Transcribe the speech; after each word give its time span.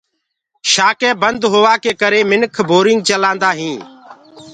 شآکينٚ 0.71 1.19
بند 1.21 1.41
هوآ 1.53 1.73
ڪي 1.83 1.91
ڪري 2.01 2.21
منک 2.29 2.53
بورينگ 2.69 3.01
چلآندآ 3.07 3.49
هينٚ۔ 3.59 3.81